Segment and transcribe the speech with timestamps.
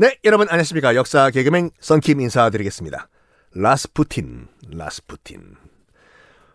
[0.00, 0.94] 네, 여러분 안녕하십니까.
[0.94, 3.08] 역사 개그맨 썬킴 인사드리겠습니다.
[3.52, 5.56] 라스푸틴, 라스푸틴.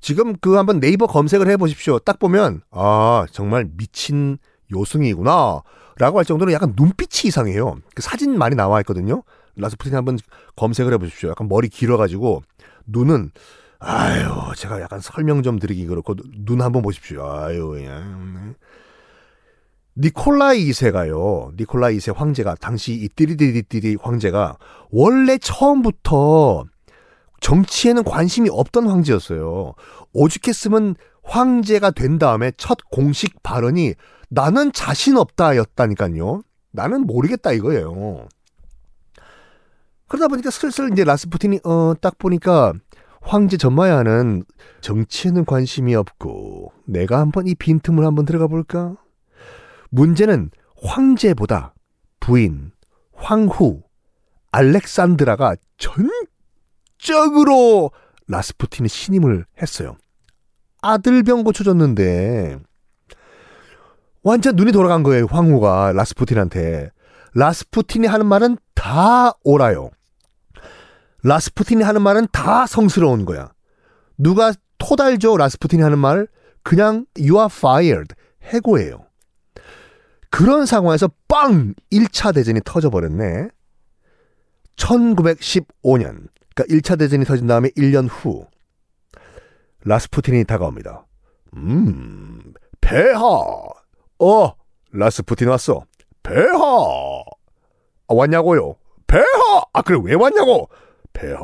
[0.00, 1.98] 지금 그 한번 네이버 검색을 해보십시오.
[1.98, 4.38] 딱 보면 아 정말 미친
[4.72, 5.62] 요승이구나
[5.98, 7.76] 라고 할 정도로 약간 눈빛이 이상해요.
[7.94, 9.22] 그 사진 많이 나와 있거든요.
[9.56, 10.18] 라스푸틴 한번
[10.56, 11.28] 검색을 해보십시오.
[11.28, 12.42] 약간 머리 길어가지고
[12.86, 13.32] 눈은
[13.80, 16.14] 아유 제가 약간 설명 좀 드리기 그렇고
[16.44, 17.30] 눈 한번 보십시오.
[17.30, 18.54] 아유 그냥
[19.98, 21.56] 니콜라이 2세가요.
[21.58, 24.58] 니콜라이 2세 황제가 당시 이 띠리디디디리 황제가
[24.90, 26.64] 원래 처음부터
[27.40, 29.72] 정치에는 관심이 없던 황제였어요.
[30.12, 33.94] 오죽했으면 황제가 된 다음에 첫 공식 발언이
[34.28, 36.42] 나는 자신 없다였다니까요.
[36.72, 38.28] 나는 모르겠다 이거예요.
[40.08, 42.74] 그러다 보니까 슬슬 이제 라스푸틴이 어 딱 보니까
[43.22, 44.44] 황제 전마야는
[44.82, 48.96] 정치에는 관심이 없고 내가 한번 이 빈틈을 한번 들어가 볼까?
[49.90, 50.50] 문제는
[50.82, 51.74] 황제보다
[52.20, 52.72] 부인
[53.14, 53.82] 황후
[54.52, 55.56] 알렉산드라가
[56.98, 57.90] 전적으로
[58.28, 59.96] 라스푸틴의 신임을 했어요.
[60.82, 62.58] 아들 병 고쳐줬는데
[64.22, 65.26] 완전 눈이 돌아간 거예요.
[65.26, 66.90] 황후가 라스푸틴한테.
[67.34, 69.90] 라스푸틴이 하는 말은 다 옳아요.
[71.22, 73.52] 라스푸틴이 하는 말은 다 성스러운 거야.
[74.18, 76.26] 누가 토달죠 라스푸틴이 하는 말
[76.62, 79.05] 그냥 you are fired 해고예요.
[80.36, 81.72] 그런 상황에서 빵!
[81.90, 83.48] 1차 대전이 터져버렸네.
[84.76, 88.46] 1915년, 그러니까 1차 대전이 터진 다음에 1년 후,
[89.86, 91.06] 라스푸틴이 다가옵니다.
[91.56, 93.18] 음, 폐하!
[93.18, 94.52] 어,
[94.92, 95.86] 라스푸틴 왔어.
[96.22, 96.58] 폐하!
[96.58, 98.74] 아, 왔냐고요?
[99.06, 99.62] 폐하!
[99.72, 100.68] 아, 그래, 왜 왔냐고?
[101.14, 101.40] 폐하?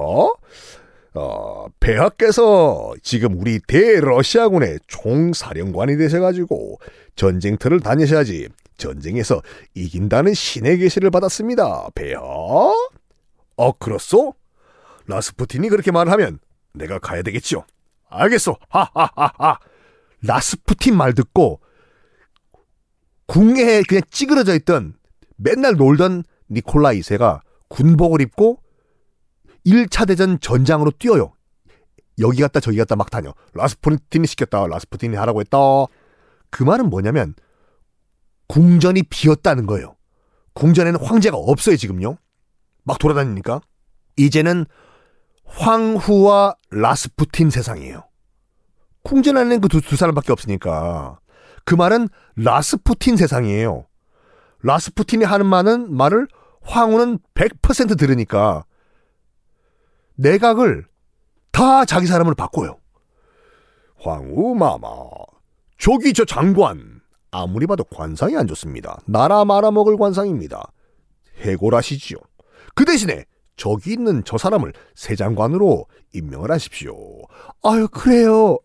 [1.15, 6.79] 어, 폐하께서 지금 우리 대러시아군의 총사령관이 되셔가지고
[7.17, 8.49] 전쟁터를 다니셔야지
[8.83, 9.41] 전쟁에서
[9.75, 11.89] 이긴다는 신의 계시를 받았습니다.
[11.95, 12.21] 폐하?
[12.21, 14.35] 어, 그렇소?
[15.07, 16.39] 라스푸틴이 그렇게 말하면
[16.75, 17.65] 내가 가야 되겠죠.
[18.09, 18.57] 알겠소.
[18.69, 19.59] 하하하하.
[20.25, 21.61] 라스푸틴 말 듣고
[23.27, 24.95] 궁에 그냥 찌그러져 있던
[25.37, 28.61] 맨날 놀던 니콜라 2세가 군복을 입고
[29.67, 31.33] 1차 대전 전장으로 뛰어요.
[32.19, 33.33] 여기 갔다 저기 갔다 막 다녀.
[33.55, 34.67] 라스푸틴이 시켰다.
[34.67, 35.59] 라스푸틴이 하라고 했다.
[36.51, 37.35] 그 말은 뭐냐면
[38.49, 39.97] 궁전이 비었다는 거예요.
[40.55, 42.17] 궁전에는 황제가 없어요, 지금요.
[42.85, 43.61] 막 돌아다니니까.
[44.17, 44.67] 이제는
[45.45, 48.05] 황후와 라스푸틴 세상이에요.
[49.03, 51.19] 궁전 안에는 그 두 사람밖에 없으니까.
[51.65, 53.87] 그 말은 라스푸틴 세상이에요.
[54.63, 56.29] 라스푸틴이 하는 말은 말을
[56.63, 58.65] 황후는 100% 들으니까
[60.15, 60.87] 내각을
[61.51, 62.79] 다 자기 사람으로 바꿔요.
[63.99, 64.89] 황후 마마,
[65.79, 66.92] 저기 저 장관,
[67.33, 69.01] 아무리 봐도 관상이 안 좋습니다.
[69.07, 70.71] 나라 말아먹을 관상입니다.
[71.39, 72.19] 해골하시지요.
[72.75, 73.25] 그 대신에
[73.57, 76.95] 저기 있는 저 사람을 새 장관으로 임명을 하십시오.
[77.63, 78.59] 아유 그래요.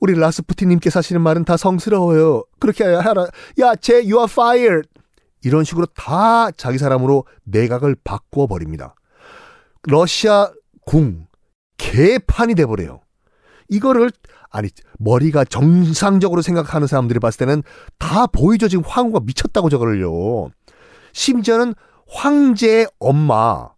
[0.00, 2.44] 우리 라스푸틴님께서 하시는 말은 다 성스러워요.
[2.58, 3.26] 그렇게 하라.
[3.60, 4.88] 야, 쟤 you are fired.
[5.44, 8.94] 이런 식으로 다 자기 사람으로 내각을 바꾸어 버립니다.
[9.86, 10.50] 러시아
[10.86, 11.26] 궁
[11.76, 13.00] 개판이 돼버려요.
[13.68, 14.10] 이거를
[14.50, 14.68] 아니
[14.98, 17.62] 머리가 정상적으로 생각하는 사람들이 봤을 때는
[17.98, 18.68] 다 보이죠.
[18.68, 20.50] 지금 황후가 미쳤다고 저거를요.
[21.12, 21.74] 심지어는
[22.08, 23.68] 황제의 엄마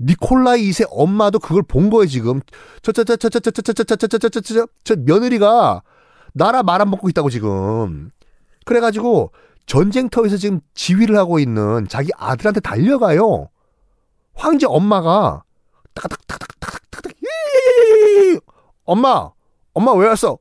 [0.00, 2.40] 니콜라이 2세 엄마도 그걸 본 거예요 지금
[2.82, 5.82] 저저저저저저저저저저저저저저 며느리가
[6.32, 8.10] 나라 말안 먹고 있다고 지금
[8.64, 9.32] 그래 가지고
[9.66, 13.48] 전쟁터에서 지금 지휘를 하고 있는 자기 아들한테 달려가요
[14.34, 15.44] 황제 엄마가
[15.94, 16.49] 따닥따닥따닥따닥
[18.84, 19.30] 엄마
[19.74, 20.38] 엄마 왜 왔어?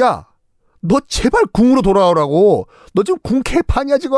[0.00, 0.26] 야,
[0.80, 2.66] 너 제발 궁으로 돌아오라고.
[2.94, 4.16] 너 지금 궁 개판이야 지금.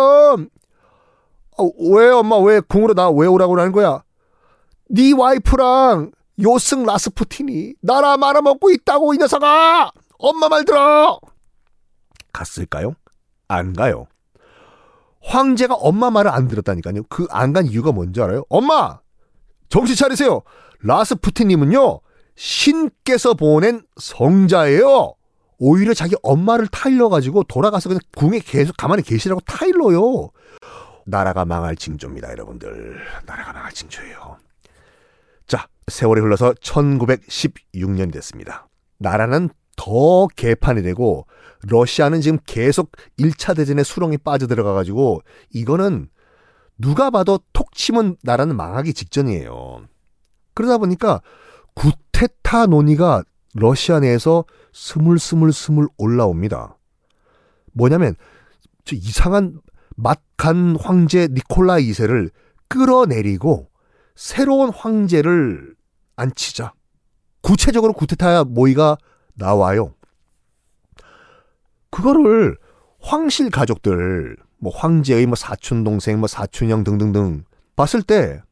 [1.59, 4.03] 어, 왜 엄마 왜 궁으로 나 왜 오라고 하는 거야?
[4.91, 6.13] 네 와이프랑
[6.43, 9.91] 요승 라스푸틴이 나라 말아먹고 있다고 이 녀석아.
[10.19, 11.19] 엄마 말 들어.
[12.33, 12.95] 갔을까요?
[13.49, 14.07] 안 가요.
[15.23, 17.03] 황제가 엄마 말을 안 들었다니까요.
[17.09, 18.45] 그 안 간 이유가 뭔지 알아요?
[18.49, 19.01] 엄마!
[19.69, 20.43] 정신 차리세요.
[20.83, 22.01] 라스푸틴님은요.
[22.41, 25.13] 신께서 보낸 성자예요.
[25.59, 30.31] 오히려 자기 엄마를 타일러 가지고 돌아가서 그냥 궁에 계속 가만히 계시라고 타일러요.
[31.05, 32.97] 나라가 망할 징조입니다, 여러분들.
[33.27, 34.39] 나라가 망할 징조예요.
[35.47, 38.69] 자, 세월이 흘러서 1916년이 됐습니다.
[38.97, 41.27] 나라는 더 개판이 되고
[41.69, 45.21] 러시아는 지금 계속 1차 대전에 수렁이 빠져들어가 가지고
[45.51, 46.09] 이거는
[46.79, 49.85] 누가 봐도 톡 치면 나라는 망하기 직전이에요.
[50.55, 51.21] 그러다 보니까
[51.75, 53.23] 구테타 논의가
[53.55, 56.77] 러시아 내에서 스물스물스물 올라옵니다.
[57.73, 58.15] 뭐냐면
[58.85, 59.61] 저 이상한
[59.97, 62.31] 맛간 황제 니콜라 2세를
[62.69, 63.71] 끌어내리고
[64.15, 65.75] 새로운 황제를
[66.17, 66.73] 앉히자.
[67.43, 68.99] 구체적으로 구테타 모의가
[69.35, 69.95] 나와요.
[71.91, 72.57] 그거를
[73.01, 77.45] 황실 가족들, 뭐 황제의 뭐 사촌 동생, 뭐 사촌형 등등등
[77.77, 78.43] 봤을 때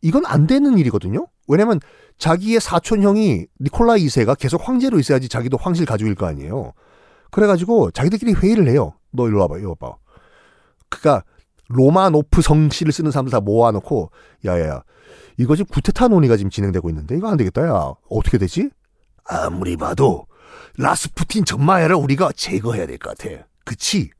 [0.00, 1.26] 이건 안 되는 일이거든요.
[1.48, 1.80] 왜냐면
[2.18, 6.72] 자기의 사촌 형이 니콜라 2세가 계속 황제로 있어야지 자기도 황실 가족일 거 아니에요.
[7.30, 8.94] 그래가지고 자기들끼리 회의를 해요.
[9.12, 9.96] 너 이리 와봐, 이리 와봐.
[10.88, 11.22] 그니까
[11.68, 14.10] 로마노프 성씨를 쓰는 사람들 다 모아놓고
[14.44, 14.82] 야야야
[15.36, 18.70] 이거 지금 구테타 논의가 지금 진행되고 있는데 이거 안 되겠다 야 어떻게 되지?
[19.24, 20.26] 아무리 봐도
[20.78, 23.44] 라스푸틴 전마야를 우리가 제거해야 될 것 같아.
[23.64, 24.10] 그치?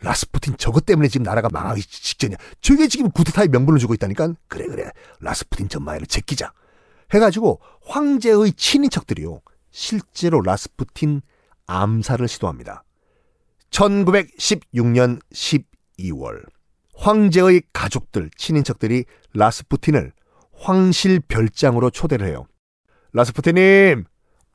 [0.00, 2.36] 라스푸틴 저것 때문에 지금 나라가 망하기 직전이야.
[2.60, 4.34] 저게 지금 구테타의 명분을 주고 있다니까?
[4.46, 4.90] 그래, 그래.
[5.20, 6.52] 라스푸틴 전마야를 제끼자.
[7.12, 9.40] 해가지고 황제의 친인척들이요.
[9.70, 11.22] 실제로 라스푸틴
[11.66, 12.84] 암살을 시도합니다.
[13.70, 16.44] 1916년 12월.
[16.94, 20.12] 황제의 가족들, 친인척들이 라스푸틴을
[20.52, 22.46] 황실 별장으로 초대를 해요.
[23.12, 24.04] 라스푸틴님,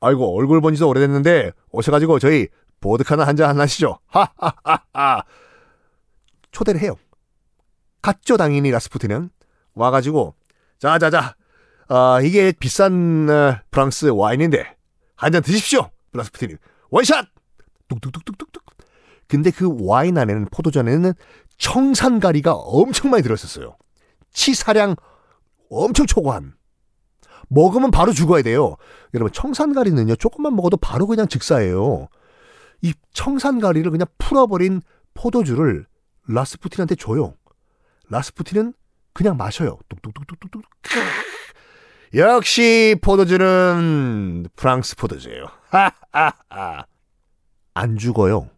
[0.01, 2.47] 아이고 얼굴 본 지도 오래됐는데 오셔가지고 저희
[2.81, 3.99] 보드카나 한잔 하시죠.
[4.07, 5.23] 하하하하.
[6.51, 6.95] 초대를 해요.
[8.01, 9.29] 갔죠 당연히 라스푸틴은
[9.73, 10.35] 와가지고
[10.77, 11.35] 자자자
[11.89, 14.75] 아 이게 비싼 어, 프랑스 와인인데
[15.15, 15.89] 한 잔 드십시오.
[16.13, 16.55] 라스푸틴이
[16.89, 17.27] 원샷
[17.87, 18.63] 뚝뚝뚝뚝뚝뚝.
[19.27, 21.13] 근데 그 와인 안에는 포도전에는
[21.57, 23.77] 청산가리가 엄청 많이 들었었어요.
[24.31, 24.95] 치사량
[25.69, 26.53] 엄청 초과한.
[27.49, 28.75] 먹으면 바로 죽어야 돼요.
[29.13, 32.07] 여러분 청산가리는요 조금만 먹어도 바로 그냥 즉사예요.
[32.81, 34.81] 이 청산가리를 그냥 풀어버린
[35.13, 35.85] 포도주를
[36.27, 37.35] 라스푸틴한테 줘요.
[38.09, 38.73] 라스푸틴은
[39.13, 39.77] 그냥 마셔요.
[39.89, 40.63] 뚝뚝뚝뚝뚝뚝.
[42.15, 45.45] 역시 포도주는 프랑스 포도주예요.
[45.69, 46.85] 하하하.
[47.73, 48.49] 안 죽어요.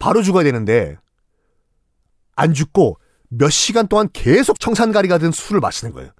[0.00, 0.96] 바로 죽어야 되는데
[2.34, 2.98] 안 죽고
[3.28, 6.10] 몇 시간 동안 계속 청산가리가 든 술을 마시는 거예요.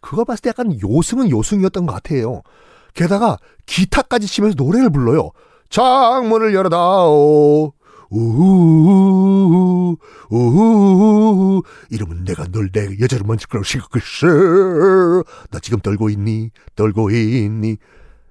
[0.00, 2.42] 그거 봤을 때 약간 요승은 요승이었던 것 같아요.
[2.94, 5.30] 게다가 기타까지 치면서 노래를 불러요.
[5.68, 7.72] 창문을 열어다오.
[8.10, 9.96] 우우우우,
[10.30, 11.62] 우우우우.
[11.90, 15.24] 이러면 내가 널 내 여자로 만질 거라고 생각했어.
[15.50, 16.50] 나 지금 떨고 있니?
[16.74, 17.78] 떨고 있니?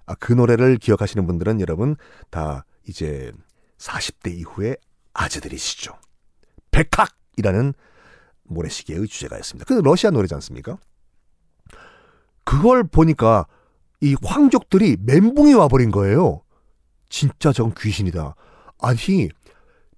[0.05, 1.95] 아, 그 노래를 기억하시는 분들은 여러분
[2.29, 3.31] 다 이제
[3.77, 4.77] 40대 이후의
[5.13, 5.93] 아재들이시죠.
[6.71, 7.73] 백학이라는
[8.43, 9.65] 모래시계의 주제가였습니다.
[9.65, 10.77] 그 러시아 노래지 않습니까?
[12.43, 13.45] 그걸 보니까
[14.01, 16.41] 이 황족들이 멘붕이 와버린 거예요.
[17.09, 18.35] 진짜 저건 귀신이다.
[18.81, 19.29] 아니,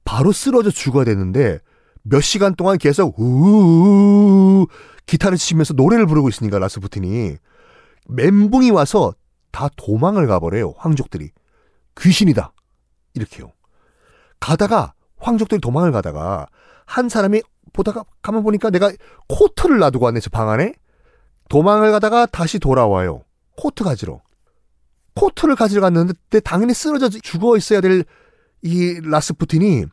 [0.03, 1.59] 바로 쓰러져 죽어야 되는데
[2.03, 4.68] 몇 시간 동안 계속 우우우
[5.06, 7.38] 기타를 치면서 노래를 부르고 있으니까 라스푸틴이
[8.07, 9.13] 멘붕이 와서
[9.51, 10.74] 다 도망을 가버려요.
[10.77, 11.31] 황족들이.
[12.00, 12.53] 귀신이다.
[13.13, 13.51] 이렇게요.
[14.39, 16.47] 가다가 황족들이 도망을 가다가
[16.86, 17.42] 한 사람이
[17.74, 18.92] 보다가 가만 보니까 내가
[19.27, 20.74] 코트를 놔두고 왔네 저 방 안에
[21.50, 23.24] 도망을 가다가 다시 돌아와요
[23.57, 24.21] 코트 가지러
[25.15, 28.04] 코트를 가지러 갔는데 당연히 쓰러져 죽어 있어야 될
[28.61, 29.85] 이 라스푸틴이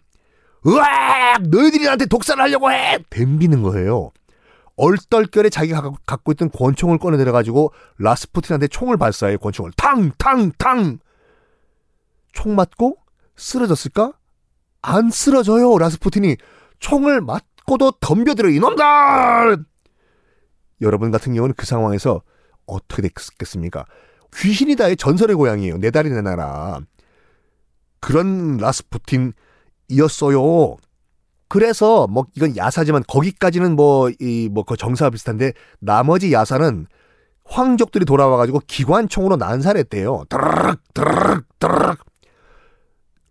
[0.66, 4.10] 으악 너희들이 나한테 독살을 하려고 해 덤비는 거예요
[4.76, 10.98] 얼떨결에 자기가 갖고 있던 권총을 꺼내들어 가지고 라스푸틴한테 총을 발사해요 권총을 탕탕탕
[12.32, 12.96] 총 맞고
[13.36, 14.12] 쓰러졌을까
[14.82, 16.37] 안 쓰러져요 라스푸틴이
[16.78, 19.64] 총을 맞고도 덤벼들어 이놈들!
[20.80, 22.22] 여러분 같은 경우는 그 상황에서
[22.66, 23.84] 어떻게 됐겠습니까?
[24.37, 25.78] 귀신이다의 전설의 고향이에요.
[25.78, 26.80] 내 다리 내 나라.
[28.00, 30.76] 그런 라스푸틴이었어요.
[31.49, 36.87] 그래서 뭐 이건 야사지만 거기까지는 뭐 이 뭐 그 정사와 비슷한데 나머지 야사는
[37.45, 40.25] 황족들이 돌아와가지고 기관총으로 난살했대요.
[40.28, 41.99] 드르륵 드르륵 드르륵.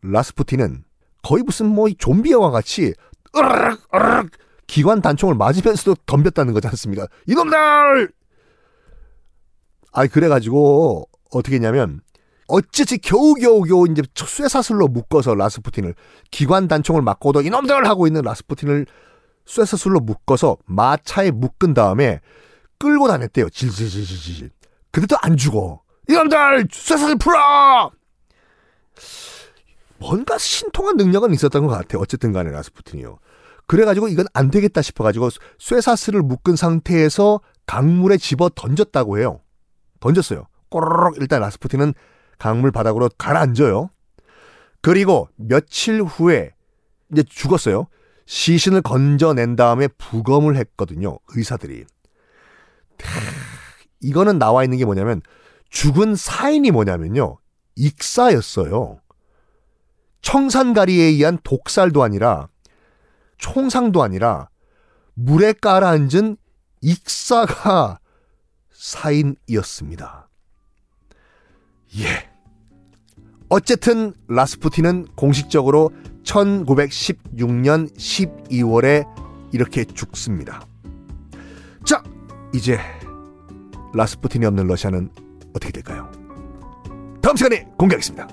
[0.02, 0.84] 라스푸틴은
[1.24, 2.94] 거의 무슨 뭐 좀비와 같이
[3.36, 4.32] 으르륵 으르륵
[4.66, 7.08] 기관 단총을 맞으면서도 덤볐다는 거지 않습니까?
[7.28, 8.12] 이놈들!
[9.94, 12.02] 아니 그래가지고 어떻게 했냐면
[12.48, 15.96] 어찌지 겨우겨우겨우 이제 쇠사슬로 묶어서 라스푸틴을
[16.32, 18.86] 기관 단총을 맞고도 이놈들 하고 있는 라스푸틴을
[19.46, 22.22] 쇠사슬로 묶어서 마차에 묶은 다음에
[22.80, 23.50] 끌고 다녔대요.
[23.50, 24.51] 질질질질질.
[24.92, 25.82] 근데도 안 죽어.
[26.10, 27.92] 이놈들 쇠사슬 풀어!
[30.00, 32.01] 뭔가 신통한 능력은 있었던 것 같아요.
[32.01, 33.20] 어쨌든 간에 라스푸틴이요.
[33.66, 39.42] 그래가지고 이건 안 되겠다 싶어가지고 쇠사슬을 묶은 상태에서 강물에 집어 던졌다고 해요.
[40.00, 40.48] 던졌어요.
[40.70, 41.94] 꼬르륵 일단 라스푸틴은
[42.38, 43.89] 강물 바닥으로 가라앉아요.
[44.82, 46.51] 그리고 며칠 후에
[47.12, 47.88] 이제 죽었어요.
[48.25, 51.17] 시신을 건져낸 다음에 부검을 했거든요.
[51.36, 51.86] 의사들이.
[54.01, 55.22] 이거는 나와 있는 게 뭐냐면
[55.70, 57.38] 죽은 사인이 뭐냐면요.
[57.75, 59.00] 익사였어요.
[60.22, 62.50] 청산가리에 의한 독살도 아니라
[63.38, 64.50] 총상도 아니라
[65.13, 66.38] 물에 깔아앉은
[66.82, 68.00] 익사가
[68.72, 70.26] 사인이었습니다.
[72.00, 72.27] 예.
[73.50, 75.91] 어쨌든 라스푸틴은 공식적으로
[76.24, 79.06] 1916년 12월에
[79.53, 80.65] 이렇게 죽습니다.
[81.86, 82.03] 자,
[82.53, 82.77] 이제
[83.94, 85.10] 라스푸틴이 없는 러시아는
[85.51, 86.12] 어떻게 될까요?
[87.22, 88.27] 다음 시간에 공개하겠습니다.